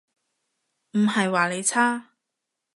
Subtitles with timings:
[0.93, 2.13] 唔係話你差